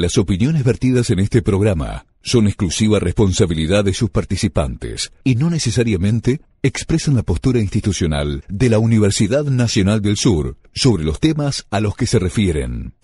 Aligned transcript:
Las 0.00 0.16
opiniones 0.16 0.62
vertidas 0.62 1.10
en 1.10 1.18
este 1.18 1.42
programa 1.42 2.06
son 2.22 2.46
exclusiva 2.46 3.00
responsabilidad 3.00 3.84
de 3.84 3.92
sus 3.92 4.10
participantes 4.10 5.10
y 5.24 5.34
no 5.34 5.50
necesariamente 5.50 6.40
expresan 6.62 7.16
la 7.16 7.24
postura 7.24 7.58
institucional 7.58 8.44
de 8.48 8.70
la 8.70 8.78
Universidad 8.78 9.42
Nacional 9.46 10.00
del 10.00 10.16
Sur 10.16 10.56
sobre 10.72 11.02
los 11.02 11.18
temas 11.18 11.66
a 11.72 11.80
los 11.80 11.96
que 11.96 12.06
se 12.06 12.20
refieren. 12.20 12.94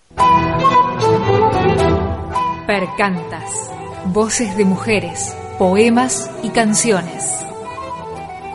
Percantas. 2.65 3.51
Voces 4.13 4.55
de 4.55 4.63
mujeres, 4.63 5.35
poemas 5.59 6.31
y 6.43 6.49
canciones. 6.51 7.29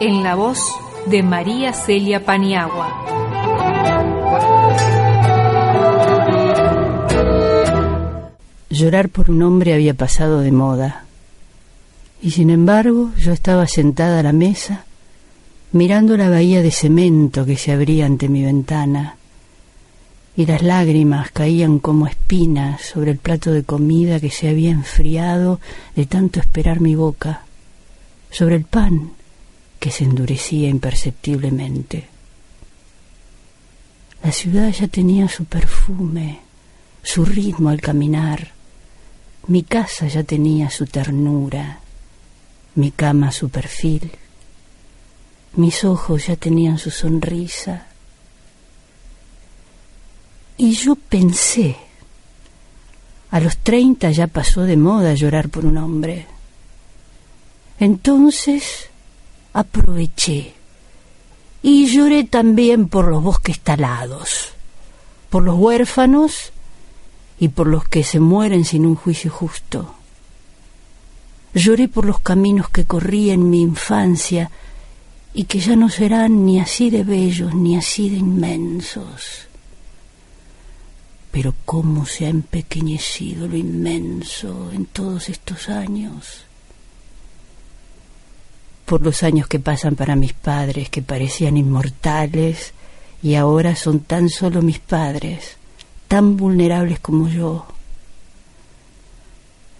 En 0.00 0.22
la 0.22 0.34
voz 0.34 0.62
de 1.10 1.22
María 1.22 1.74
Celia 1.74 2.24
Paniagua. 2.24 3.09
Llorar 8.80 9.10
por 9.10 9.30
un 9.30 9.42
hombre 9.42 9.74
había 9.74 9.92
pasado 9.92 10.40
de 10.40 10.52
moda. 10.52 11.04
Y 12.22 12.30
sin 12.30 12.48
embargo, 12.48 13.10
yo 13.18 13.32
estaba 13.34 13.66
sentada 13.66 14.20
a 14.20 14.22
la 14.22 14.32
mesa, 14.32 14.86
mirando 15.72 16.16
la 16.16 16.30
bahía 16.30 16.62
de 16.62 16.70
cemento 16.70 17.44
que 17.44 17.58
se 17.58 17.72
abría 17.72 18.06
ante 18.06 18.30
mi 18.30 18.42
ventana, 18.42 19.16
y 20.34 20.46
las 20.46 20.62
lágrimas 20.62 21.30
caían 21.30 21.78
como 21.78 22.06
espinas 22.06 22.80
sobre 22.80 23.10
el 23.10 23.18
plato 23.18 23.52
de 23.52 23.64
comida 23.64 24.18
que 24.18 24.30
se 24.30 24.48
había 24.48 24.70
enfriado 24.70 25.60
de 25.94 26.06
tanto 26.06 26.40
esperar 26.40 26.80
mi 26.80 26.94
boca, 26.94 27.42
sobre 28.30 28.56
el 28.56 28.64
pan 28.64 29.10
que 29.78 29.90
se 29.90 30.04
endurecía 30.04 30.70
imperceptiblemente. 30.70 32.08
La 34.24 34.32
ciudad 34.32 34.70
ya 34.72 34.88
tenía 34.88 35.28
su 35.28 35.44
perfume, 35.44 36.40
su 37.02 37.26
ritmo 37.26 37.68
al 37.68 37.82
caminar, 37.82 38.58
mi 39.50 39.64
casa 39.64 40.06
ya 40.06 40.22
tenía 40.22 40.70
su 40.70 40.86
ternura, 40.86 41.80
mi 42.76 42.92
cama 42.92 43.32
su 43.32 43.48
perfil, 43.48 44.12
mis 45.56 45.82
ojos 45.82 46.28
ya 46.28 46.36
tenían 46.36 46.78
su 46.78 46.92
sonrisa. 46.92 47.88
Y 50.56 50.70
yo 50.70 50.94
pensé, 50.94 51.76
a 53.32 53.40
los 53.40 53.56
treinta 53.56 54.12
ya 54.12 54.28
pasó 54.28 54.62
de 54.62 54.76
moda 54.76 55.14
llorar 55.14 55.48
por 55.48 55.66
un 55.66 55.78
hombre. 55.78 56.28
Entonces 57.80 58.88
aproveché 59.52 60.54
y 61.60 61.86
lloré 61.86 62.22
también 62.22 62.88
por 62.88 63.08
los 63.08 63.20
bosques 63.20 63.58
talados, 63.58 64.50
por 65.28 65.42
los 65.42 65.58
huérfanos 65.58 66.52
y 67.40 67.48
por 67.48 67.66
los 67.66 67.88
que 67.88 68.04
se 68.04 68.20
mueren 68.20 68.66
sin 68.66 68.84
un 68.84 68.94
juicio 68.94 69.30
justo. 69.30 69.94
Lloré 71.54 71.88
por 71.88 72.04
los 72.04 72.20
caminos 72.20 72.68
que 72.68 72.84
corrí 72.84 73.30
en 73.30 73.48
mi 73.48 73.62
infancia 73.62 74.50
y 75.32 75.44
que 75.44 75.58
ya 75.58 75.74
no 75.74 75.88
serán 75.88 76.44
ni 76.44 76.60
así 76.60 76.90
de 76.90 77.02
bellos 77.02 77.54
ni 77.54 77.76
así 77.76 78.10
de 78.10 78.18
inmensos. 78.18 79.48
Pero 81.30 81.54
cómo 81.64 82.04
se 82.04 82.26
ha 82.26 82.28
empequeñecido 82.28 83.48
lo 83.48 83.56
inmenso 83.56 84.70
en 84.72 84.84
todos 84.84 85.30
estos 85.30 85.70
años. 85.70 86.44
Por 88.84 89.00
los 89.00 89.22
años 89.22 89.46
que 89.46 89.60
pasan 89.60 89.96
para 89.96 90.14
mis 90.14 90.34
padres, 90.34 90.90
que 90.90 91.00
parecían 91.00 91.56
inmortales, 91.56 92.74
y 93.22 93.36
ahora 93.36 93.76
son 93.76 94.00
tan 94.00 94.28
solo 94.28 94.60
mis 94.60 94.78
padres 94.78 95.59
tan 96.10 96.36
vulnerables 96.36 96.98
como 96.98 97.28
yo. 97.28 97.66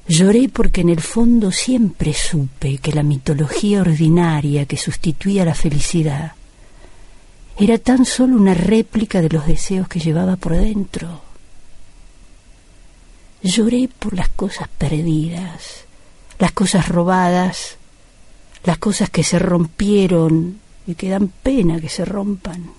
Lloré 0.07 0.49
porque 0.49 0.83
en 0.83 0.91
el 0.91 1.01
fondo 1.01 1.51
siempre 1.51 2.15
supe 2.15 2.79
que 2.79 2.93
la 2.93 3.03
mitología 3.03 3.81
ordinaria 3.81 4.65
que 4.65 4.77
sustituía 4.77 5.45
la 5.45 5.57
felicidad 5.57 6.35
era 7.59 7.79
tan 7.79 8.05
solo 8.05 8.37
una 8.37 8.55
réplica 8.55 9.21
de 9.21 9.29
los 9.29 9.45
deseos 9.45 9.89
que 9.89 9.99
llevaba 9.99 10.37
por 10.37 10.57
dentro. 10.57 11.21
Lloré 13.43 13.89
por 13.99 14.15
las 14.15 14.29
cosas 14.29 14.69
perdidas, 14.69 15.85
las 16.39 16.53
cosas 16.53 16.89
robadas, 16.89 17.77
las 18.63 18.79
cosas 18.79 19.11
que 19.11 19.25
se 19.25 19.41
rompieron 19.41 20.61
y 20.87 20.95
que 20.95 21.09
dan 21.09 21.27
pena 21.43 21.81
que 21.81 21.89
se 21.89 22.05
rompan 22.05 22.71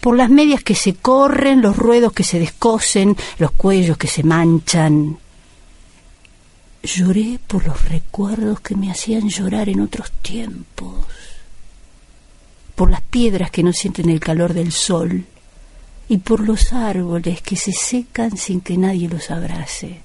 por 0.00 0.16
las 0.16 0.30
medias 0.30 0.62
que 0.62 0.74
se 0.74 0.94
corren, 0.94 1.62
los 1.62 1.76
ruedos 1.76 2.12
que 2.12 2.24
se 2.24 2.38
descosen, 2.38 3.16
los 3.38 3.50
cuellos 3.52 3.96
que 3.96 4.08
se 4.08 4.22
manchan. 4.22 5.18
Lloré 6.82 7.40
por 7.46 7.66
los 7.66 7.88
recuerdos 7.88 8.60
que 8.60 8.76
me 8.76 8.90
hacían 8.90 9.28
llorar 9.28 9.68
en 9.68 9.80
otros 9.80 10.12
tiempos, 10.22 11.06
por 12.74 12.90
las 12.90 13.00
piedras 13.00 13.50
que 13.50 13.62
no 13.62 13.72
sienten 13.72 14.10
el 14.10 14.20
calor 14.20 14.54
del 14.54 14.70
sol 14.70 15.24
y 16.08 16.18
por 16.18 16.40
los 16.40 16.72
árboles 16.72 17.42
que 17.42 17.56
se 17.56 17.72
secan 17.72 18.36
sin 18.36 18.60
que 18.60 18.76
nadie 18.76 19.08
los 19.08 19.30
abrace. 19.30 20.02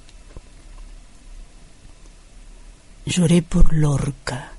Lloré 3.05 3.41
por 3.41 3.73
Lorca 3.73 4.53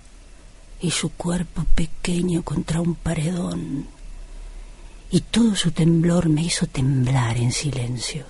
y 0.81 0.91
su 0.91 1.11
cuerpo 1.11 1.65
pequeño 1.75 2.43
contra 2.43 2.81
un 2.81 2.95
paredón 2.95 3.87
y 5.13 5.21
todo 5.21 5.55
su 5.55 5.73
temblor 5.73 6.31
me 6.31 6.43
hizo 6.43 6.67
temblar 6.67 7.37
en 7.37 7.53
silencio. 7.53 8.25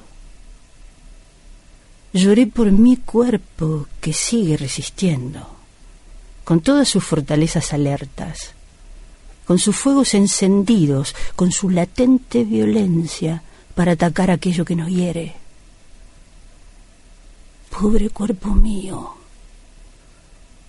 Lloré 2.12 2.48
por 2.48 2.72
mi 2.72 2.96
cuerpo 2.96 3.86
que 4.00 4.12
sigue 4.12 4.56
resistiendo, 4.56 5.46
con 6.42 6.60
todas 6.60 6.88
sus 6.88 7.04
fortalezas 7.04 7.72
alertas, 7.72 8.50
con 9.46 9.60
sus 9.60 9.76
fuegos 9.76 10.12
encendidos, 10.14 11.14
con 11.36 11.52
su 11.52 11.70
latente 11.70 12.42
violencia 12.42 13.44
para 13.76 13.92
atacar 13.92 14.32
aquello 14.32 14.64
que 14.64 14.74
nos 14.74 14.88
hiere. 14.88 15.36
Pobre 17.70 18.10
cuerpo 18.10 18.48
mío, 18.48 19.14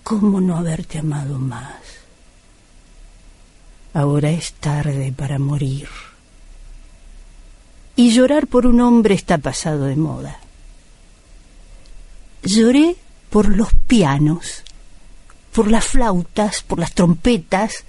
¿cómo 0.04 0.40
no 0.40 0.58
haberte 0.58 1.00
amado 1.00 1.40
más? 1.40 2.03
Ahora 3.94 4.32
es 4.32 4.54
tarde 4.54 5.14
para 5.16 5.38
morir. 5.38 5.88
Y 7.96 8.12
llorar 8.12 8.48
por 8.48 8.66
un 8.66 8.82
hombre 8.82 9.14
está 9.14 9.38
pasado 9.38 9.86
de 9.86 9.96
moda. 9.96 10.40
Lloré 12.44 12.96
por 13.30 13.56
los 13.56 13.74
pianos, 13.88 14.64
por 15.54 15.70
las 15.70 15.86
flautas, 15.86 16.64
por 16.64 16.80
las 16.80 16.94
trompetas, 16.94 17.86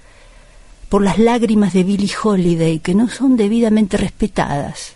por 0.89 1.03
las 1.03 1.19
lágrimas 1.19 1.73
de 1.73 1.83
Billie 1.83 2.15
Holiday 2.23 2.79
que 2.79 2.95
no 2.95 3.09
son 3.09 3.37
debidamente 3.37 3.97
respetadas. 3.97 4.93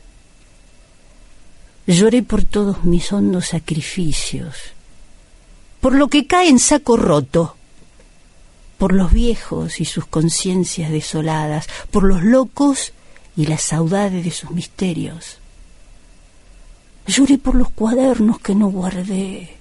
Lloré 1.86 2.22
por 2.22 2.44
todos 2.44 2.84
mis 2.84 3.10
hondos 3.12 3.48
sacrificios, 3.48 4.54
por 5.80 5.94
lo 5.94 6.08
que 6.08 6.26
cae 6.26 6.48
en 6.48 6.58
saco 6.58 6.96
roto, 6.96 7.56
por 8.78 8.92
los 8.92 9.12
viejos 9.12 9.80
y 9.80 9.84
sus 9.84 10.06
conciencias 10.06 10.90
desoladas, 10.90 11.66
por 11.90 12.04
los 12.04 12.22
locos 12.22 12.92
y 13.36 13.46
la 13.46 13.58
saudade 13.58 14.22
de 14.22 14.30
sus 14.30 14.52
misterios. 14.52 15.38
Lloré 17.06 17.38
por 17.38 17.56
los 17.56 17.70
cuadernos 17.70 18.38
que 18.38 18.54
no 18.54 18.68
guardé, 18.68 19.56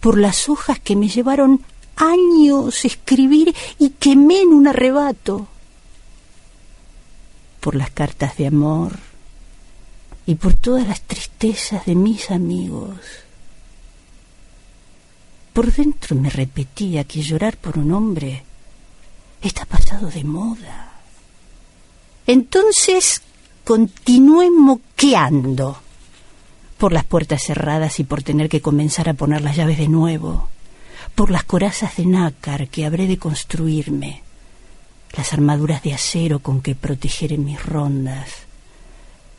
por 0.00 0.16
las 0.16 0.48
hojas 0.48 0.78
que 0.78 0.94
me 0.94 1.08
llevaron 1.08 1.60
años 1.96 2.84
escribir 2.84 3.54
y 3.78 3.90
quemé 3.90 4.42
en 4.42 4.48
un 4.48 4.68
arrebato, 4.68 5.48
por 7.60 7.74
las 7.74 7.90
cartas 7.90 8.36
de 8.36 8.46
amor 8.46 8.98
y 10.24 10.36
por 10.36 10.54
todas 10.54 10.86
las 10.86 11.02
tristezas 11.02 11.84
de 11.86 11.96
mis 11.96 12.30
amigos. 12.30 12.96
Por 15.52 15.72
dentro 15.72 16.16
me 16.16 16.30
repetía 16.30 17.04
que 17.04 17.22
llorar 17.22 17.56
por 17.56 17.78
un 17.78 17.92
hombre 17.92 18.44
está 19.42 19.64
pasado 19.64 20.08
de 20.08 20.24
moda. 20.24 20.92
Entonces 22.26 23.22
continué 23.64 24.50
moqueando, 24.50 25.80
por 26.78 26.92
las 26.92 27.04
puertas 27.04 27.44
cerradas 27.44 28.00
y 28.00 28.04
por 28.04 28.24
tener 28.24 28.48
que 28.48 28.60
comenzar 28.60 29.08
a 29.08 29.14
poner 29.14 29.42
las 29.42 29.54
llaves 29.54 29.78
de 29.78 29.86
nuevo, 29.86 30.48
por 31.14 31.30
las 31.30 31.44
corazas 31.44 31.96
de 31.96 32.06
nácar 32.06 32.66
que 32.66 32.84
habré 32.84 33.06
de 33.06 33.18
construirme, 33.18 34.22
las 35.16 35.32
armaduras 35.32 35.82
de 35.82 35.94
acero 35.94 36.40
con 36.40 36.60
que 36.60 36.74
protegeré 36.74 37.38
mis 37.38 37.64
rondas. 37.64 38.30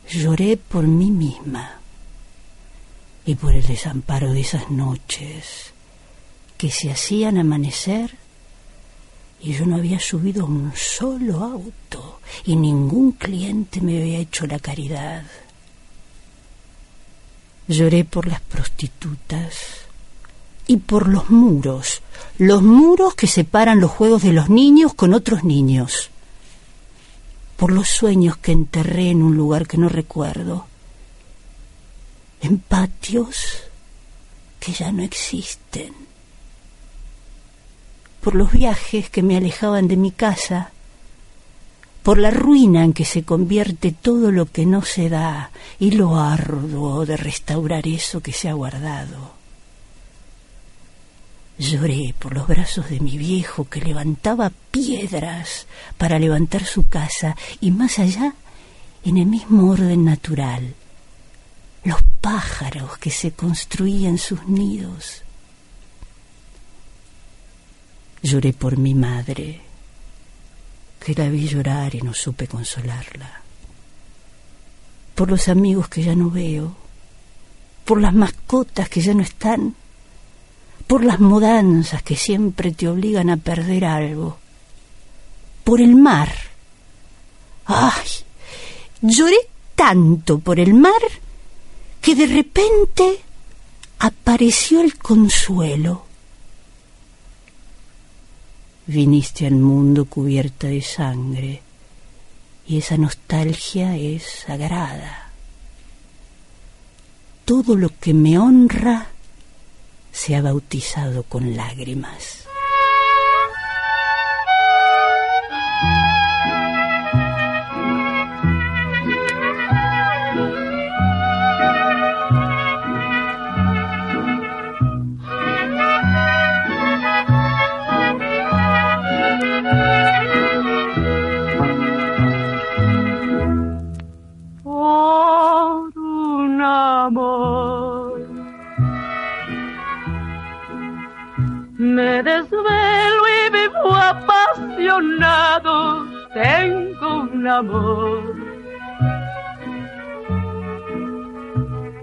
Lloré 0.08 0.56
por 0.56 0.86
mí 0.86 1.10
misma 1.10 1.80
y 3.26 3.34
por 3.34 3.54
el 3.54 3.66
desamparo 3.66 4.32
de 4.32 4.40
esas 4.40 4.70
noches 4.70 5.72
que 6.56 6.70
se 6.70 6.90
hacían 6.90 7.36
amanecer 7.36 8.16
y 9.44 9.52
yo 9.52 9.66
no 9.66 9.76
había 9.76 10.00
subido 10.00 10.46
un 10.46 10.72
solo 10.74 11.44
auto 11.44 12.20
y 12.46 12.56
ningún 12.56 13.12
cliente 13.12 13.82
me 13.82 13.98
había 13.98 14.18
hecho 14.18 14.46
la 14.46 14.58
caridad. 14.58 15.22
Lloré 17.68 18.04
por 18.04 18.26
las 18.26 18.40
prostitutas 18.40 19.54
y 20.66 20.78
por 20.78 21.08
los 21.08 21.28
muros, 21.28 22.00
los 22.38 22.62
muros 22.62 23.14
que 23.14 23.26
separan 23.26 23.80
los 23.80 23.90
juegos 23.90 24.22
de 24.22 24.32
los 24.32 24.48
niños 24.48 24.94
con 24.94 25.12
otros 25.12 25.44
niños, 25.44 26.08
por 27.58 27.70
los 27.70 27.88
sueños 27.88 28.38
que 28.38 28.52
enterré 28.52 29.10
en 29.10 29.22
un 29.22 29.36
lugar 29.36 29.66
que 29.66 29.76
no 29.76 29.90
recuerdo, 29.90 30.66
en 32.40 32.58
patios 32.60 33.64
que 34.58 34.72
ya 34.72 34.90
no 34.90 35.02
existen, 35.02 35.92
por 38.24 38.34
los 38.34 38.52
viajes 38.52 39.10
que 39.10 39.22
me 39.22 39.36
alejaban 39.36 39.86
de 39.86 39.98
mi 39.98 40.10
casa, 40.10 40.70
por 42.02 42.16
la 42.16 42.30
ruina 42.30 42.82
en 42.82 42.94
que 42.94 43.04
se 43.04 43.22
convierte 43.22 43.92
todo 43.92 44.32
lo 44.32 44.46
que 44.46 44.64
no 44.64 44.80
se 44.80 45.10
da 45.10 45.50
y 45.78 45.90
lo 45.90 46.18
arduo 46.18 47.04
de 47.04 47.18
restaurar 47.18 47.86
eso 47.86 48.22
que 48.22 48.32
se 48.32 48.48
ha 48.48 48.54
guardado. 48.54 49.34
Lloré 51.58 52.14
por 52.18 52.34
los 52.34 52.48
brazos 52.48 52.88
de 52.88 52.98
mi 52.98 53.18
viejo 53.18 53.68
que 53.68 53.82
levantaba 53.82 54.50
piedras 54.70 55.66
para 55.98 56.18
levantar 56.18 56.64
su 56.64 56.88
casa 56.88 57.36
y 57.60 57.72
más 57.72 57.98
allá, 57.98 58.34
en 59.04 59.18
el 59.18 59.26
mismo 59.26 59.70
orden 59.70 60.02
natural, 60.02 60.74
los 61.84 62.02
pájaros 62.22 62.96
que 62.96 63.10
se 63.10 63.32
construían 63.32 64.16
sus 64.16 64.46
nidos. 64.48 65.23
Lloré 68.24 68.54
por 68.54 68.78
mi 68.78 68.94
madre, 68.94 69.60
que 70.98 71.12
la 71.12 71.28
vi 71.28 71.46
llorar 71.46 71.94
y 71.94 72.00
no 72.00 72.14
supe 72.14 72.48
consolarla. 72.48 73.42
Por 75.14 75.28
los 75.28 75.48
amigos 75.48 75.88
que 75.88 76.02
ya 76.02 76.14
no 76.14 76.30
veo, 76.30 76.74
por 77.84 78.00
las 78.00 78.14
mascotas 78.14 78.88
que 78.88 79.02
ya 79.02 79.12
no 79.12 79.22
están, 79.22 79.74
por 80.86 81.04
las 81.04 81.20
mudanzas 81.20 82.02
que 82.02 82.16
siempre 82.16 82.72
te 82.72 82.88
obligan 82.88 83.28
a 83.28 83.36
perder 83.36 83.84
algo, 83.84 84.38
por 85.62 85.82
el 85.82 85.94
mar. 85.94 86.32
¡Ay! 87.66 88.08
Lloré 89.02 89.36
tanto 89.74 90.38
por 90.38 90.58
el 90.58 90.72
mar 90.72 91.02
que 92.00 92.14
de 92.14 92.24
repente 92.24 93.20
apareció 93.98 94.80
el 94.80 94.96
consuelo 94.96 96.13
viniste 98.86 99.46
al 99.46 99.54
mundo 99.54 100.04
cubierta 100.04 100.68
de 100.68 100.82
sangre 100.82 101.62
y 102.66 102.78
esa 102.78 102.96
nostalgia 102.96 103.96
es 103.96 104.22
sagrada. 104.46 105.30
Todo 107.44 107.76
lo 107.76 107.90
que 107.98 108.14
me 108.14 108.38
honra 108.38 109.08
se 110.12 110.34
ha 110.34 110.42
bautizado 110.42 111.24
con 111.24 111.56
lágrimas. 111.56 112.43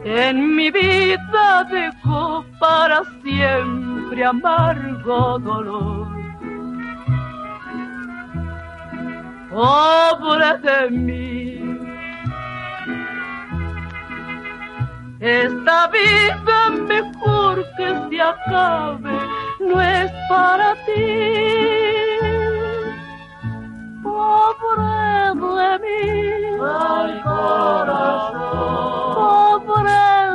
En 0.06 0.56
mi 0.56 0.71
vida 0.71 1.65
dejó 1.69 2.45
para 2.57 3.03
siempre 3.21 4.24
amargo 4.24 5.39
dolor. 5.39 6.07
Pobre 9.50 10.57
de 10.59 10.89
mí, 10.89 11.77
esta 15.19 15.88
vida 15.88 16.69
mejor 16.88 17.65
que 17.75 17.88
se 18.09 18.21
acabe 18.21 19.19
no 19.59 19.81
es 19.81 20.12
para 20.30 20.75
ti. 20.86 21.81
Pobre 24.59 25.31
de 25.56 25.80
mí, 25.80 26.03
ay 26.62 27.21
corazón, 27.24 28.44
pobre 29.63 30.31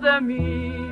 de 0.00 0.20
mí. 0.20 0.90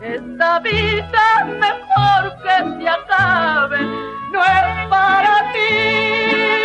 Esta 0.00 0.58
vida 0.60 1.44
mejor 1.58 2.36
que 2.42 2.82
se 2.82 2.88
acabe, 2.88 3.80
no 4.32 4.40
es 4.42 4.88
para 4.88 5.52
ti. 5.52 6.63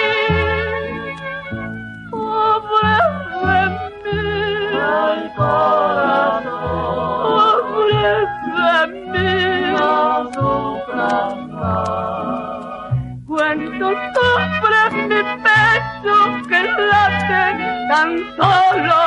Tan 18.00 18.16
solo 18.38 19.02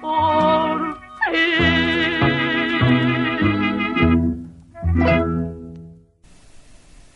por 0.00 0.94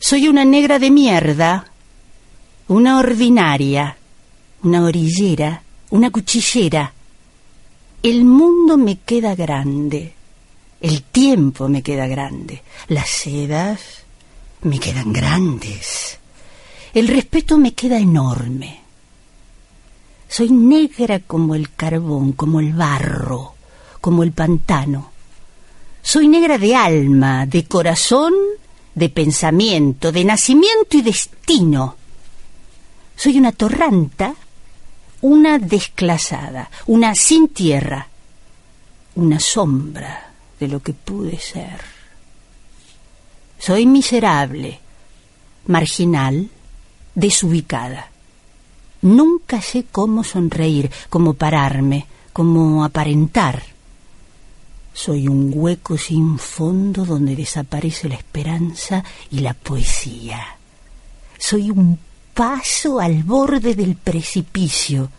Soy 0.01 0.27
una 0.27 0.45
negra 0.45 0.79
de 0.79 0.91
mierda, 0.91 1.67
una 2.69 2.99
ordinaria, 2.99 3.97
una 4.63 4.83
orillera, 4.83 5.63
una 5.91 6.11
cuchillera. 6.11 6.93
El 8.03 8.25
mundo 8.25 8.77
me 8.79 8.99
queda 9.01 9.35
grande, 9.35 10.15
el 10.81 11.03
tiempo 11.03 11.69
me 11.69 11.83
queda 11.83 12.07
grande, 12.07 12.63
las 12.89 13.09
sedas 13.09 14.05
me 14.63 14.79
quedan 14.81 15.13
grandes, 15.13 16.19
el 16.95 17.07
respeto 17.07 17.59
me 17.59 17.75
queda 17.75 17.99
enorme. 17.99 18.88
Soy 20.29 20.51
negra 20.51 21.21
como 21.21 21.55
el 21.55 21.73
carbón, 21.73 22.33
como 22.33 22.61
el 22.61 22.75
barro, 22.75 23.55
como 24.01 24.23
el 24.23 24.33
pantano. 24.33 25.11
Soy 26.03 26.29
negra 26.29 26.59
de 26.59 26.77
alma, 26.77 27.47
de 27.47 27.65
corazón, 27.65 28.35
de 28.95 29.09
pensamiento, 29.09 30.13
de 30.13 30.25
nacimiento 30.25 30.97
y 30.97 31.03
destino. 31.03 31.97
Soy 33.17 33.39
una 33.39 33.53
torranta, 33.53 34.35
una 35.23 35.59
desclasada, 35.59 36.71
una 36.87 37.15
sin 37.15 37.49
tierra, 37.49 38.07
una 39.15 39.41
sombra 39.41 40.31
de 40.61 40.69
lo 40.69 40.81
que 40.81 40.93
pude 40.93 41.39
ser. 41.39 41.81
Soy 43.59 43.87
miserable, 43.87 44.79
marginal, 45.67 46.49
desubicada. 47.15 48.11
Nunca 49.03 49.63
sé 49.63 49.85
cómo 49.91 50.25
sonreír, 50.25 50.91
cómo 51.09 51.35
pararme, 51.35 52.07
cómo 52.33 52.85
aparentar. 52.85 53.63
Soy 54.93 55.29
un 55.29 55.53
hueco 55.55 55.97
sin 55.97 56.39
fondo 56.39 57.05
donde 57.05 57.37
desaparece 57.37 58.09
la 58.09 58.17
esperanza 58.17 59.05
y 59.31 59.41
la 59.41 59.55
poesía. 59.55 60.57
Soy 61.39 61.71
un 61.71 61.99
paso 62.35 62.99
al 62.99 63.23
borde 63.23 63.75
del 63.75 63.95
precipicio 63.95 65.11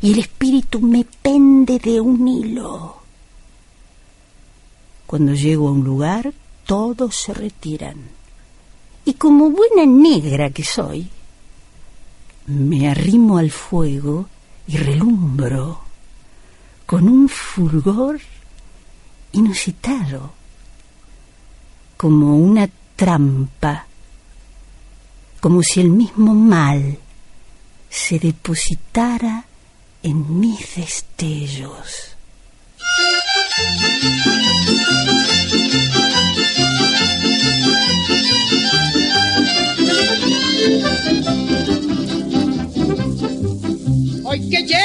y 0.00 0.12
el 0.12 0.20
espíritu 0.20 0.80
me 0.80 1.04
pende 1.04 1.78
de 1.78 2.00
un 2.00 2.28
hilo. 2.28 2.96
Cuando 5.06 5.34
llego 5.34 5.68
a 5.68 5.72
un 5.72 5.84
lugar, 5.84 6.32
todos 6.66 7.16
se 7.16 7.34
retiran. 7.34 7.96
Y 9.04 9.14
como 9.14 9.50
buena 9.50 9.84
negra 9.84 10.50
que 10.50 10.64
soy, 10.64 11.08
me 12.46 12.88
arrimo 12.88 13.38
al 13.38 13.50
fuego 13.50 14.28
y 14.66 14.76
relumbro 14.76 15.80
con 16.86 17.08
un 17.08 17.28
fulgor 17.28 18.20
inusitado, 19.32 20.32
como 21.96 22.36
una 22.36 22.68
trampa, 22.96 23.86
como 25.40 25.62
si 25.62 25.80
el 25.80 25.90
mismo 25.90 26.34
mal 26.34 26.98
se 27.88 28.18
depositara 28.18 29.44
en 30.02 30.40
mis 30.40 30.76
destellos. 30.76 32.16
Que 44.50 44.62
lleno 44.62 44.83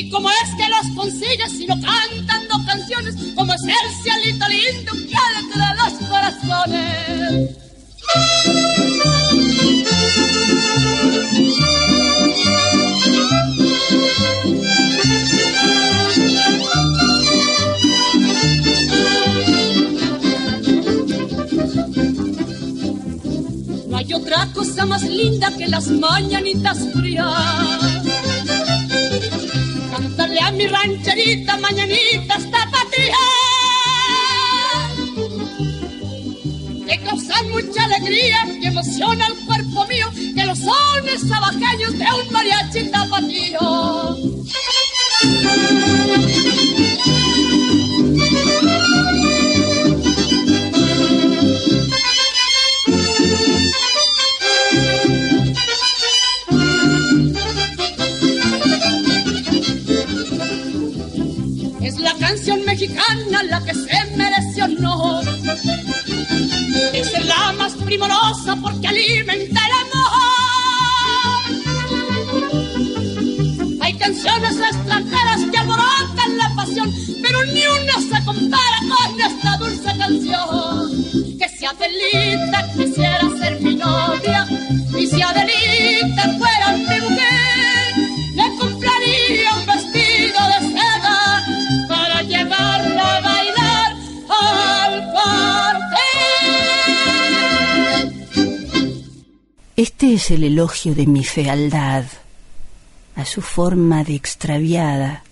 Y 0.00 0.10
como 0.10 0.30
es 0.30 0.54
que 0.56 0.68
los 0.68 0.96
consigues 0.96 1.50
sino 1.58 1.74
cantando 1.80 2.64
canciones 2.64 3.16
como 3.34 3.52
ese 3.52 3.72
cielito 4.00 4.46
lindo 4.48 4.92
que 4.92 5.16
alegra 5.16 5.74
los 5.74 5.92
corazones. 6.08 7.50
No 23.88 23.96
hay 23.96 24.14
otra 24.14 24.46
cosa 24.52 24.86
más 24.86 25.02
linda 25.02 25.50
que 25.56 25.66
las 25.66 25.88
mañanitas 25.88 26.78
frías. 26.94 27.97
Mi 30.58 30.66
rancherita 30.66 31.56
mañanitas 31.58 32.50
tapatías. 32.50 33.16
Que 36.84 37.00
causan 37.04 37.48
mucha 37.50 37.84
alegría 37.84 38.44
y 38.60 38.66
emociona 38.66 39.28
el 39.28 39.36
cuerpo 39.46 39.86
mío. 39.86 40.08
Que 40.34 40.44
los 40.44 40.58
sones 40.58 41.28
sabajeños 41.28 41.96
de 41.96 42.06
un 42.06 42.32
mariachi 42.32 42.90
tapatío. 42.90 44.16
Este 99.78 100.12
es 100.14 100.32
el 100.32 100.42
elogio 100.42 100.92
de 100.92 101.06
mi 101.06 101.22
fealdad, 101.22 102.04
a 103.14 103.24
su 103.24 103.40
forma 103.40 104.02
de 104.02 104.16
extraviada, 104.16 105.22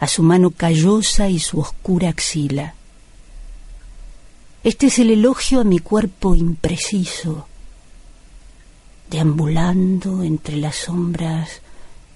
a 0.00 0.08
su 0.08 0.24
mano 0.24 0.50
callosa 0.50 1.28
y 1.28 1.38
su 1.38 1.60
oscura 1.60 2.08
axila, 2.08 2.74
Este 4.64 4.88
es 4.88 4.98
el 4.98 5.10
elogio 5.10 5.60
a 5.60 5.64
mi 5.64 5.78
cuerpo 5.78 6.34
impreciso, 6.34 7.46
deambulando 9.08 10.24
entre 10.24 10.56
las 10.56 10.74
sombras 10.74 11.60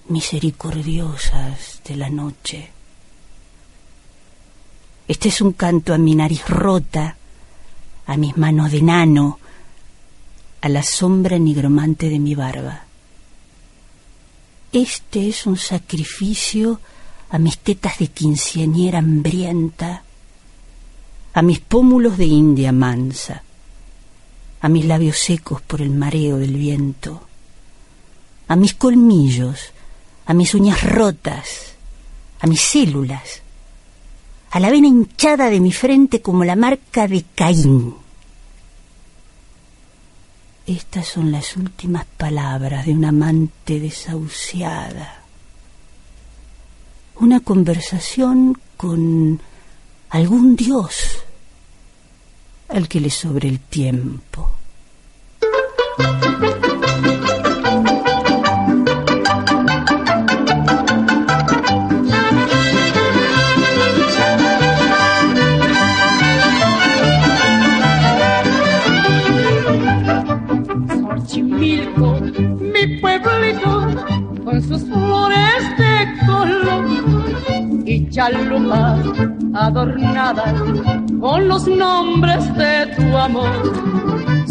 misericordiosas 0.09 1.79
de 1.87 1.95
la 1.95 2.09
noche. 2.09 2.71
Este 5.07 5.29
es 5.29 5.39
un 5.39 5.53
canto 5.53 5.93
a 5.93 5.97
mi 5.97 6.13
nariz 6.13 6.45
rota, 6.49 7.15
a 8.05 8.17
mis 8.17 8.35
manos 8.35 8.73
de 8.73 8.81
nano, 8.81 9.39
a 10.61 10.69
la 10.69 10.83
sombra 10.83 11.37
nigromante 11.37 12.09
de 12.09 12.19
mi 12.19 12.35
barba. 12.35 12.83
Este 14.71 15.27
es 15.29 15.45
un 15.45 15.57
sacrificio 15.57 16.79
a 17.29 17.39
mis 17.39 17.57
tetas 17.59 17.99
de 17.99 18.07
quinceañera 18.07 18.99
hambrienta, 18.99 20.03
a 21.33 21.41
mis 21.41 21.59
pómulos 21.59 22.17
de 22.17 22.25
india 22.25 22.71
mansa, 22.71 23.43
a 24.61 24.69
mis 24.69 24.85
labios 24.85 25.17
secos 25.17 25.61
por 25.61 25.81
el 25.81 25.91
mareo 25.91 26.37
del 26.37 26.53
viento, 26.53 27.21
a 28.47 28.55
mis 28.55 28.73
colmillos, 28.73 29.71
a 30.25 30.33
mis 30.33 30.53
uñas 30.53 30.83
rotas, 30.83 31.73
a 32.41 32.47
mis 32.47 32.61
células, 32.61 33.41
a 34.51 34.59
la 34.59 34.69
vena 34.69 34.87
hinchada 34.87 35.49
de 35.49 35.59
mi 35.59 35.71
frente 35.71 36.21
como 36.21 36.43
la 36.43 36.55
marca 36.55 37.07
de 37.07 37.23
Caín. 37.35 37.95
Estas 40.69 41.07
son 41.07 41.31
las 41.31 41.57
últimas 41.57 42.05
palabras 42.05 42.85
de 42.85 42.91
una 42.91 43.09
amante 43.09 43.79
desahuciada. 43.79 45.23
Una 47.15 47.39
conversación 47.39 48.55
con 48.77 49.41
algún 50.11 50.55
dios 50.55 51.23
al 52.67 52.87
que 52.87 52.99
le 52.99 53.09
sobre 53.09 53.49
el 53.49 53.59
tiempo. 53.59 54.51
Chalupas 78.19 78.99
adornadas 79.53 80.53
con 81.21 81.47
los 81.47 81.65
nombres 81.67 82.43
de 82.55 82.87
tu 82.97 83.15
amor. 83.15 83.49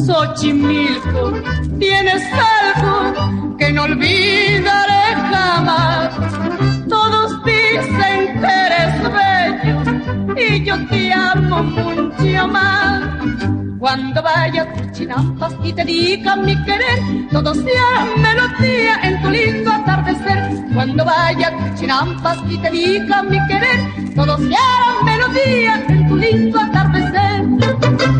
Xochimilco, 0.07 1.33
tienes 1.79 2.23
algo 2.63 3.57
que 3.59 3.71
no 3.71 3.83
olvidaré 3.83 5.07
jamás. 5.31 6.09
Todos 6.89 7.45
dicen 7.45 8.41
que 8.41 8.53
eres 8.67 8.95
bello 9.19 9.79
y 10.35 10.65
yo 10.65 10.75
te 10.89 11.13
amo 11.13 11.63
mucho 11.63 12.49
más. 12.49 13.58
Cuando 13.79 14.21
vaya 14.23 14.63
a 14.63 14.73
tus 14.73 14.93
chinampas 14.93 15.55
y 15.63 15.73
te 15.73 15.85
diga 15.85 16.35
mi 16.35 16.57
querer, 16.65 17.29
todo 17.31 17.55
sea 17.55 18.07
melodía 18.17 19.01
en 19.05 19.23
tu 19.23 19.31
lindo 19.31 19.71
atardecer. 19.71 20.51
Cuando 20.75 21.05
vaya 21.05 21.49
a 21.49 21.57
tus 21.57 21.81
chinampas 21.81 22.39
y 22.49 22.59
te 22.59 22.71
diga 22.71 23.23
mi 23.23 23.39
querer, 23.47 24.15
todo 24.17 24.37
sea 24.39 25.03
melodía 25.05 25.85
en 25.89 26.09
tu 26.09 26.17
lindo 26.17 26.59
atardecer. 26.61 28.18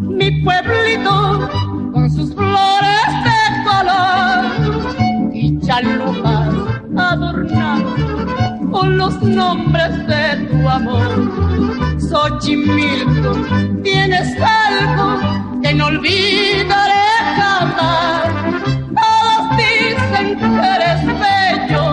Mi 0.00 0.30
pueblito, 0.42 1.48
con 1.92 2.10
sus 2.10 2.34
flores 2.34 3.08
de 3.24 3.40
color 3.64 5.34
y 5.34 5.58
chalupas 5.60 6.48
adornadas 6.96 8.14
con 8.74 8.98
los 8.98 9.22
nombres 9.22 10.06
de 10.06 10.36
tu 10.48 10.68
amor. 10.68 11.10
Xochimilco, 12.00 13.32
tienes 13.82 14.28
algo 14.40 15.60
que 15.62 15.74
no 15.74 15.86
olvidaré 15.86 17.06
jamás. 17.36 18.24
Todos 19.00 19.56
dicen 19.56 20.26
que 20.38 20.46
eres 20.74 21.00
bello 21.24 21.84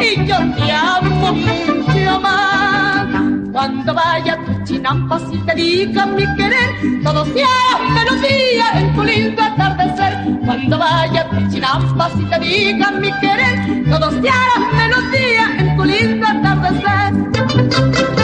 y 0.00 0.26
yo 0.26 0.38
te 0.56 0.72
amo 0.72 1.32
mucho 1.32 2.20
más. 2.20 3.06
Cuando 3.52 3.94
vaya 3.94 4.43
a 4.86 4.92
tus 4.92 5.08
chinampas 5.08 5.22
y 5.32 5.38
te 5.38 5.54
diga 5.54 6.06
mi 6.06 6.24
querer, 6.36 7.02
todo 7.02 7.24
sea 7.26 7.78
melodía 7.92 8.64
en 8.74 8.94
tu 8.94 9.02
lindo 9.02 9.42
atardecer. 9.42 10.14
Cuando 10.44 10.78
vaya 10.78 11.22
a 11.22 11.30
tus 11.30 11.48
chinampas 11.52 12.12
y 12.18 12.24
te 12.24 12.38
diga 12.38 12.90
mi 12.92 13.10
querer, 13.20 13.84
todo 13.90 14.10
sea 14.22 14.42
melodía 14.76 15.56
en 15.58 15.76
tu 15.76 15.84
lindo 15.84 16.26
atardecer. 16.26 18.23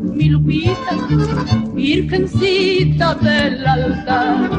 Mi 0.00 0.30
lupita, 0.30 0.92
virgencita 1.74 3.14
del 3.16 3.66
altar. 3.66 4.50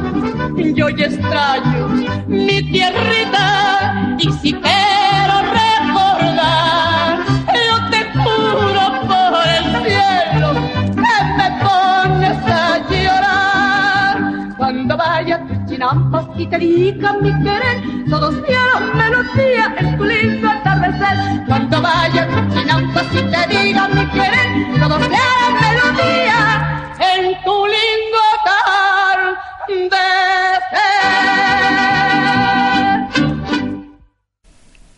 Yo 0.75 0.89
ya 0.89 1.05
extraño 1.05 1.87
mi 2.27 2.61
tierrita 2.71 4.15
y 4.19 4.31
si 4.33 4.53
quiero 4.53 5.35
recordar, 5.59 7.25
yo 7.47 7.75
te 7.89 8.01
juro 8.19 8.83
por 9.07 9.47
el 9.57 9.65
cielo 9.83 10.49
que 10.93 11.17
me 11.37 11.47
pones 11.63 12.37
a 12.45 12.77
llorar. 12.89 14.53
Cuando 14.55 14.97
vaya 14.97 15.35
a 15.37 15.47
tus 15.47 15.65
chinampas 15.65 16.25
y 16.37 16.45
te 16.45 16.59
diga 16.59 17.13
mi 17.13 17.31
querer, 17.43 18.07
todo 18.07 18.31
sea 18.45 18.67
melodía 18.93 19.73
en 19.79 19.97
tu 19.97 20.03
lindo 20.05 20.47
atardecer. 20.47 21.17
Cuando 21.47 21.81
vaya 21.81 22.26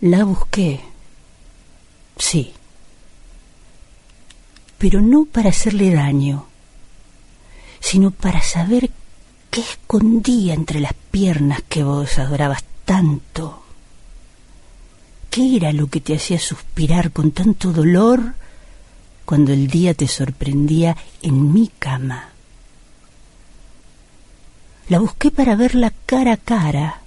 La 0.02 0.24
busqué, 0.24 0.80
sí, 2.18 2.54
pero 4.78 5.02
no 5.02 5.26
para 5.26 5.50
hacerle 5.50 5.94
daño, 5.94 6.46
sino 7.82 8.10
para 8.12 8.42
saber 8.42 8.92
qué 9.52 9.60
escondía 9.60 10.54
entre 10.54 10.80
las 10.80 10.94
piernas 11.12 11.64
que 11.68 11.84
vos 11.84 12.18
adorabas 12.18 12.64
tanto. 12.86 13.62
¿Qué 15.30 15.58
era 15.58 15.74
lo 15.74 15.88
que 15.88 16.00
te 16.00 16.16
hacía 16.16 16.40
suspirar 16.40 17.12
con 17.12 17.32
tanto 17.32 17.74
dolor 17.74 18.36
cuando 19.26 19.52
el 19.52 19.68
día 19.68 19.94
te 19.94 20.08
sorprendía 20.08 20.96
en 21.22 21.52
mi 21.52 21.68
cama? 21.78 22.30
La 24.88 25.00
busqué 25.00 25.30
para 25.30 25.58
verla 25.58 25.92
cara 26.06 26.34
a 26.34 26.38
cara 26.38 27.02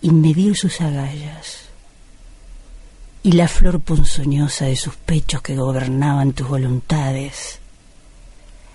y 0.00 0.12
medir 0.12 0.56
sus 0.56 0.80
agallas 0.80 1.69
y 3.22 3.32
la 3.32 3.48
flor 3.48 3.80
ponzoñosa 3.80 4.66
de 4.66 4.76
sus 4.76 4.96
pechos 4.96 5.42
que 5.42 5.56
gobernaban 5.56 6.32
tus 6.32 6.48
voluntades, 6.48 7.58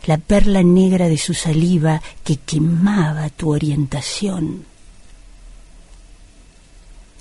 la 0.05 0.17
perla 0.17 0.61
negra 0.61 1.07
de 1.07 1.17
su 1.17 1.33
saliva 1.33 2.01
que 2.23 2.37
quemaba 2.37 3.29
tu 3.29 3.51
orientación. 3.51 4.65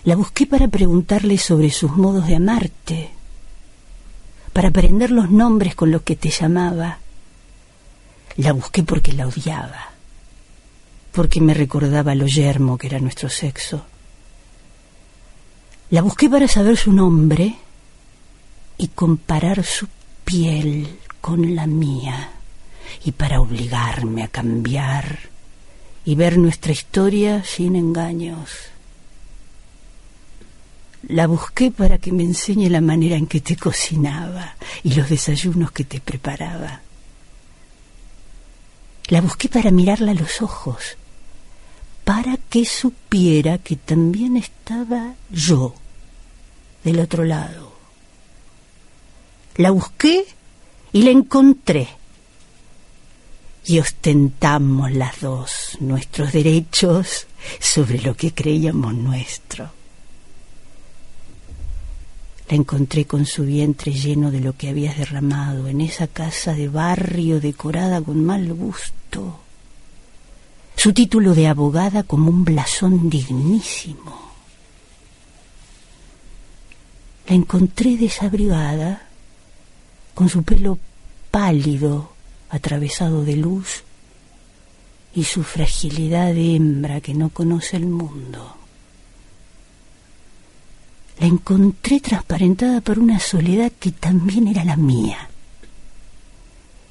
La 0.04 0.16
busqué 0.16 0.46
para 0.46 0.68
preguntarle 0.68 1.38
sobre 1.38 1.70
sus 1.70 1.92
modos 1.92 2.26
de 2.26 2.36
amarte, 2.36 3.10
para 4.52 4.68
aprender 4.68 5.10
los 5.10 5.30
nombres 5.30 5.74
con 5.74 5.90
los 5.90 6.02
que 6.02 6.16
te 6.16 6.28
llamaba. 6.28 6.98
La 8.36 8.52
busqué 8.52 8.82
porque 8.82 9.14
la 9.14 9.26
odiaba, 9.26 9.92
porque 11.12 11.40
me 11.40 11.54
recordaba 11.54 12.14
lo 12.14 12.26
yermo 12.26 12.76
que 12.76 12.88
era 12.88 12.98
nuestro 13.00 13.30
sexo 13.30 13.86
La 15.94 16.02
busqué 16.02 16.28
para 16.28 16.48
saber 16.48 16.76
su 16.76 16.92
nombre 16.92 17.54
y 18.78 18.88
comparar 18.88 19.62
su 19.62 19.86
piel 20.24 20.98
con 21.20 21.54
la 21.54 21.68
mía 21.68 22.30
y 23.04 23.12
para 23.12 23.40
obligarme 23.40 24.24
a 24.24 24.26
cambiar 24.26 25.30
y 26.04 26.16
ver 26.16 26.36
nuestra 26.36 26.72
historia 26.72 27.44
sin 27.44 27.76
engaños. 27.76 28.50
La 31.06 31.28
busqué 31.28 31.70
para 31.70 31.98
que 31.98 32.10
me 32.10 32.24
enseñe 32.24 32.68
la 32.68 32.80
manera 32.80 33.14
en 33.14 33.28
que 33.28 33.40
te 33.40 33.56
cocinaba 33.56 34.56
y 34.82 34.94
los 34.94 35.08
desayunos 35.08 35.70
que 35.70 35.84
te 35.84 36.00
preparaba. 36.00 36.80
La 39.10 39.20
busqué 39.20 39.48
para 39.48 39.70
mirarla 39.70 40.10
a 40.10 40.14
los 40.14 40.42
ojos, 40.42 40.96
para 42.02 42.36
que 42.50 42.64
supiera 42.64 43.58
que 43.58 43.76
también 43.76 44.36
estaba 44.36 45.14
yo 45.30 45.72
del 46.84 47.00
otro 47.00 47.24
lado. 47.24 47.72
La 49.56 49.70
busqué 49.70 50.24
y 50.92 51.02
la 51.02 51.10
encontré. 51.10 51.88
Y 53.66 53.78
ostentamos 53.78 54.92
las 54.92 55.20
dos 55.20 55.78
nuestros 55.80 56.32
derechos 56.32 57.26
sobre 57.60 58.00
lo 58.02 58.14
que 58.14 58.34
creíamos 58.34 58.94
nuestro. 58.94 59.70
La 62.48 62.56
encontré 62.56 63.06
con 63.06 63.24
su 63.24 63.44
vientre 63.44 63.92
lleno 63.92 64.30
de 64.30 64.40
lo 64.40 64.54
que 64.54 64.68
habías 64.68 64.98
derramado 64.98 65.66
en 65.66 65.80
esa 65.80 66.06
casa 66.08 66.52
de 66.52 66.68
barrio 66.68 67.40
decorada 67.40 68.02
con 68.02 68.22
mal 68.22 68.52
gusto. 68.52 69.40
Su 70.76 70.92
título 70.92 71.34
de 71.34 71.46
abogada 71.46 72.02
como 72.02 72.28
un 72.28 72.44
blasón 72.44 73.08
dignísimo. 73.08 74.23
La 77.26 77.34
encontré 77.34 77.96
desabrigada, 77.96 79.08
con 80.14 80.28
su 80.28 80.42
pelo 80.42 80.78
pálido, 81.30 82.12
atravesado 82.50 83.24
de 83.24 83.36
luz, 83.36 83.82
y 85.14 85.24
su 85.24 85.42
fragilidad 85.42 86.34
de 86.34 86.56
hembra 86.56 87.00
que 87.00 87.14
no 87.14 87.30
conoce 87.30 87.76
el 87.76 87.86
mundo 87.86 88.56
la 91.18 91.26
encontré 91.26 92.00
transparentada 92.00 92.80
por 92.80 92.98
una 92.98 93.20
soledad 93.20 93.70
que 93.78 93.92
también 93.92 94.48
era 94.48 94.64
la 94.64 94.76
mía. 94.76 95.28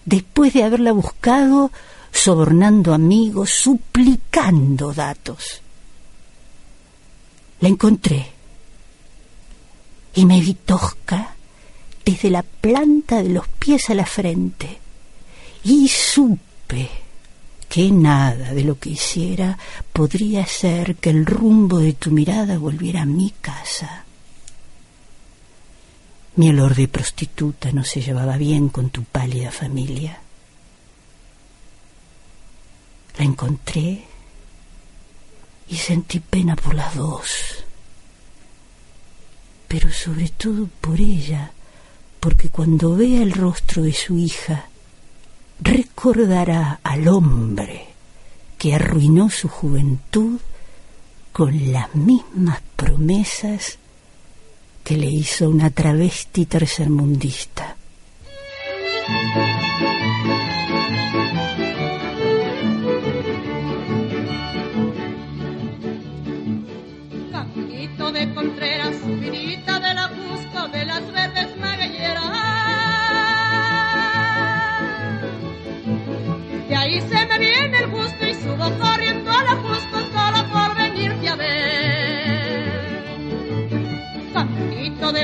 Después 0.05 0.53
de 0.53 0.63
haberla 0.63 0.91
buscado, 0.91 1.71
sobornando 2.11 2.93
amigos, 2.93 3.49
suplicando 3.49 4.93
datos. 4.93 5.61
La 7.59 7.69
encontré 7.69 8.32
y 10.15 10.25
me 10.25 10.39
vi 10.39 10.53
tosca 10.53 11.35
desde 12.05 12.29
la 12.29 12.43
planta 12.43 13.23
de 13.23 13.29
los 13.29 13.47
pies 13.47 13.89
a 13.89 13.93
la 13.93 14.05
frente 14.05 14.79
y 15.63 15.87
supe 15.87 16.89
que 17.69 17.89
nada 17.89 18.53
de 18.53 18.63
lo 18.63 18.77
que 18.77 18.91
hiciera 18.91 19.57
podría 19.91 20.43
hacer 20.43 20.95
que 20.97 21.09
el 21.09 21.25
rumbo 21.25 21.79
de 21.79 21.93
tu 21.93 22.11
mirada 22.11 22.57
volviera 22.57 23.01
a 23.01 23.05
mi 23.05 23.33
casa. 23.41 24.05
Mi 26.35 26.49
olor 26.49 26.75
de 26.75 26.87
prostituta 26.87 27.71
no 27.71 27.83
se 27.83 28.01
llevaba 28.01 28.37
bien 28.37 28.69
con 28.69 28.89
tu 28.89 29.03
pálida 29.03 29.51
familia. 29.51 30.19
La 33.17 33.25
encontré 33.25 34.03
y 35.69 35.75
sentí 35.77 36.19
pena 36.19 36.55
por 36.55 36.73
las 36.75 36.95
dos, 36.95 37.62
pero 39.73 39.91
sobre 39.91 40.29
todo 40.29 40.69
por 40.81 41.01
ella, 41.01 41.51
porque 42.19 42.49
cuando 42.49 42.95
vea 42.95 43.23
el 43.23 43.31
rostro 43.31 43.81
de 43.81 43.91
su 43.91 44.19
hija, 44.19 44.67
recordará 45.59 46.79
al 46.83 47.07
hombre 47.07 47.87
que 48.59 48.75
arruinó 48.75 49.31
su 49.31 49.49
juventud 49.49 50.39
con 51.31 51.71
las 51.71 51.95
mismas 51.95 52.61
promesas 52.75 53.79
que 54.83 54.95
le 54.95 55.07
hizo 55.07 55.49
una 55.49 55.71
travesti 55.71 56.45
tercermundista. 56.45 57.75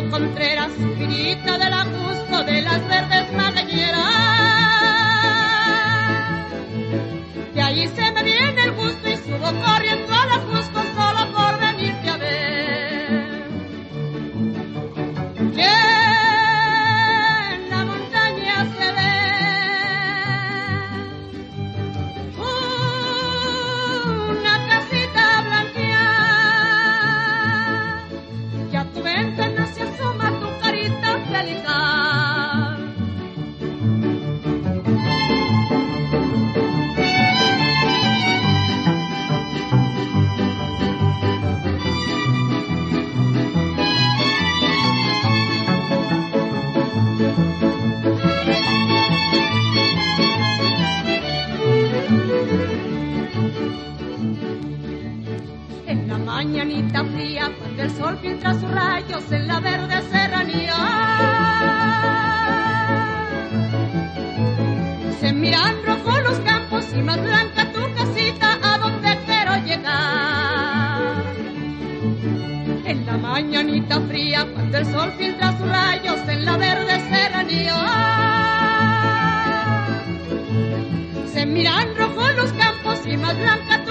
Contreras, 0.10 0.72
subidita 0.74 1.58
de 1.58 1.69
la 1.69 1.86
Cusco, 1.86 2.43
de 2.43 2.62
las 2.62 2.88
verdes 2.88 3.09
Se 65.50 65.56
miran 65.56 65.84
rojo 65.84 66.20
los 66.20 66.40
campos 66.42 66.86
y 66.94 67.02
más 67.02 67.20
blanca 67.20 67.72
tu 67.72 67.82
casita 67.96 68.60
a 68.62 68.78
donde 68.78 69.18
quiero 69.26 69.56
llegar. 69.66 71.24
En 72.86 73.04
la 73.08 73.18
mañanita 73.18 74.00
fría, 74.02 74.46
cuando 74.54 74.78
el 74.78 74.86
sol 74.86 75.12
filtra 75.18 75.58
sus 75.58 75.68
rayos 75.68 76.20
en 76.28 76.46
la 76.46 76.56
verde 76.56 77.00
serranía. 77.10 77.76
Se 81.34 81.48
miran 81.48 81.96
rojo 81.96 82.28
los 82.34 82.54
campos 82.54 83.00
y 83.08 83.18
más 83.18 83.36
blanca 83.36 83.84
tu 83.86 83.88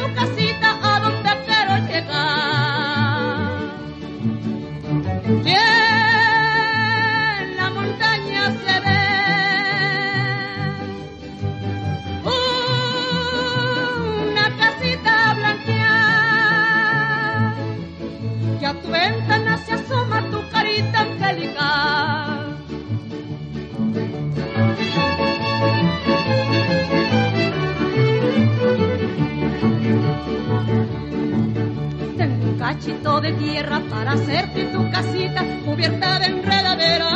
cachito 32.68 33.18
de 33.22 33.33
tierra 33.33 33.81
para 33.88 34.12
hacerte 34.12 34.64
tu 34.66 34.90
casita 34.90 35.42
cubierta 35.64 36.18
de 36.18 36.26
enredadera. 36.26 37.11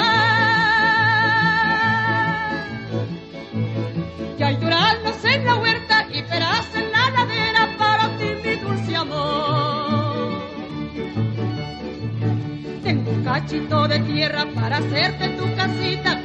Y 4.39 4.43
hay 4.43 4.57
duraznos 4.57 5.25
en 5.25 5.45
la 5.45 5.57
huerta 5.57 6.07
y 6.11 6.23
peras 6.23 6.67
en 6.75 6.91
la 6.91 7.11
ladera 7.11 7.69
para 7.77 8.17
ti, 8.17 8.29
mi 8.43 8.57
dulce 8.57 8.97
amor. 8.97 9.53
cachito 13.25 13.89
de 13.89 13.99
tierra 14.01 14.47
para 14.55 14.79
hacerte 14.79 15.29
tu 15.39 15.45
casita 15.55 16.22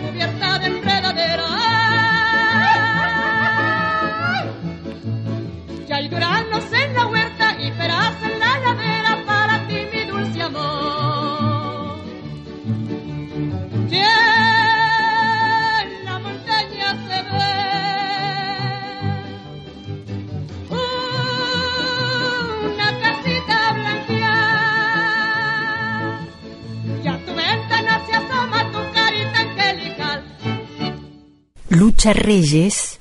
Lucha 31.77 32.11
Reyes, 32.11 32.99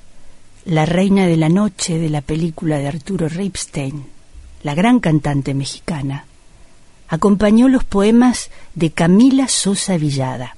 la 0.65 0.85
reina 0.85 1.25
de 1.25 1.35
la 1.35 1.49
noche 1.49 1.97
de 1.97 2.11
la 2.11 2.21
película 2.21 2.77
de 2.77 2.87
Arturo 2.87 3.27
Ripstein, 3.27 4.05
la 4.61 4.75
gran 4.75 4.99
cantante 4.99 5.55
mexicana, 5.55 6.25
acompañó 7.07 7.69
los 7.69 7.83
poemas 7.83 8.51
de 8.75 8.91
Camila 8.91 9.47
Sosa 9.47 9.97
Villada. 9.97 10.55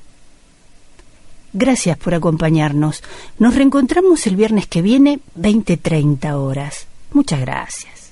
Gracias 1.53 1.97
por 1.97 2.13
acompañarnos. 2.13 3.03
Nos 3.37 3.55
reencontramos 3.55 4.27
el 4.27 4.35
viernes 4.35 4.67
que 4.67 4.81
viene, 4.81 5.21
20-30 5.39 6.33
horas. 6.33 6.87
Muchas 7.13 7.39
gracias. 7.39 8.11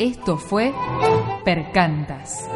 Esto 0.00 0.38
fue 0.38 0.74
Percantas. 1.44 2.48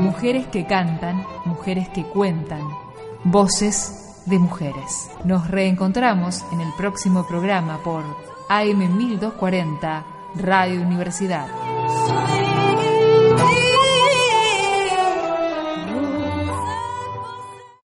Mujeres 0.00 0.48
que 0.48 0.66
cantan, 0.66 1.24
mujeres 1.44 1.88
que 1.90 2.02
cuentan, 2.02 2.81
voces 3.24 4.22
de 4.26 4.38
mujeres. 4.38 5.10
Nos 5.24 5.48
reencontramos 5.48 6.44
en 6.52 6.60
el 6.60 6.72
próximo 6.76 7.26
programa 7.26 7.78
por 7.82 8.04
AM 8.48 8.96
1240 8.96 10.04
Radio 10.36 10.82
Universidad. 10.82 11.46